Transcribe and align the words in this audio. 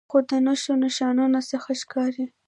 خو 0.09 0.17
د 0.29 0.31
نښو 0.45 0.73
نښانو 0.83 1.39
څخه 1.51 1.71
ښکارې 1.81 2.25